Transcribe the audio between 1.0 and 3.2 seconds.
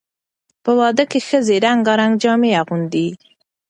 کې ښځې رنګارنګ جامې اغوندي.